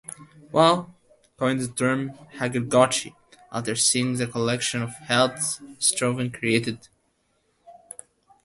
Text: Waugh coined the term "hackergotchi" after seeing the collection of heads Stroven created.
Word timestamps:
Waugh 0.51 0.87
coined 1.37 1.59
the 1.61 1.67
term 1.67 2.13
"hackergotchi" 2.39 3.13
after 3.51 3.75
seeing 3.75 4.15
the 4.15 4.25
collection 4.25 4.81
of 4.81 4.95
heads 4.95 5.59
Stroven 5.79 6.33
created. 6.33 6.87